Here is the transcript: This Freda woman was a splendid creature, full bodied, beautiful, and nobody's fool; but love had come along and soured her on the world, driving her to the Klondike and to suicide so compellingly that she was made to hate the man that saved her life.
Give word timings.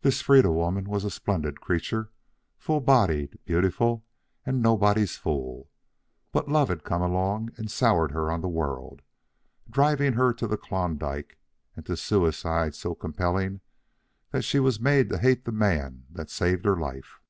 This 0.00 0.22
Freda 0.22 0.50
woman 0.50 0.88
was 0.88 1.04
a 1.04 1.10
splendid 1.10 1.60
creature, 1.60 2.10
full 2.56 2.80
bodied, 2.80 3.38
beautiful, 3.44 4.02
and 4.46 4.62
nobody's 4.62 5.18
fool; 5.18 5.68
but 6.32 6.48
love 6.48 6.68
had 6.70 6.84
come 6.84 7.02
along 7.02 7.50
and 7.58 7.70
soured 7.70 8.10
her 8.12 8.30
on 8.32 8.40
the 8.40 8.48
world, 8.48 9.02
driving 9.68 10.14
her 10.14 10.32
to 10.32 10.46
the 10.46 10.56
Klondike 10.56 11.36
and 11.76 11.84
to 11.84 11.98
suicide 11.98 12.74
so 12.74 12.94
compellingly 12.94 13.60
that 14.30 14.40
she 14.40 14.58
was 14.58 14.80
made 14.80 15.10
to 15.10 15.18
hate 15.18 15.44
the 15.44 15.52
man 15.52 16.06
that 16.12 16.30
saved 16.30 16.64
her 16.64 16.80
life. 16.80 17.20